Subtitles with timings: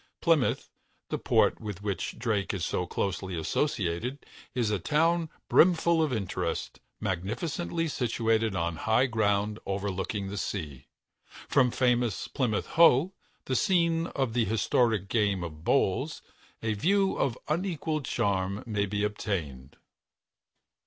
[0.19, 0.71] Plymouth,
[1.11, 6.79] the port with which Drake is so closely associated, is a town brimful of interest,
[6.99, 10.87] magnificently situated on high ground overlooking the sea.
[11.47, 13.13] From famous Plymouth Hoe,
[13.45, 16.23] the scene of the historic game of bowls,
[16.63, 19.77] a view of unequalled charm may be obtained.